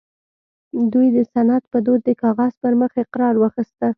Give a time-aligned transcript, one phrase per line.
[0.93, 3.87] دوی د سند په دود د کاغذ پر مخ اقرار واخيسته